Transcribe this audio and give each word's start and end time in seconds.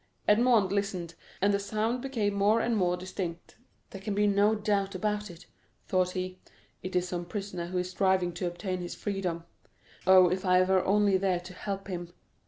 Edmond 0.27 0.71
listened, 0.71 1.13
and 1.43 1.53
the 1.53 1.59
sound 1.59 2.01
became 2.01 2.33
more 2.33 2.59
and 2.59 2.75
more 2.75 2.97
distinct. 2.97 3.57
"There 3.91 4.01
can 4.01 4.15
be 4.15 4.25
no 4.25 4.55
doubt 4.55 4.95
about 4.95 5.29
it," 5.29 5.45
thought 5.87 6.13
he; 6.13 6.39
"it 6.81 6.95
is 6.95 7.07
some 7.07 7.23
prisoner 7.25 7.67
who 7.67 7.77
is 7.77 7.91
striving 7.91 8.33
to 8.33 8.47
obtain 8.47 8.81
his 8.81 8.95
freedom. 8.95 9.43
Oh, 10.07 10.29
if 10.29 10.43
I 10.43 10.63
were 10.63 10.83
only 10.85 11.17
there 11.17 11.39
to 11.41 11.53
help 11.53 11.87
him!" 11.87 12.13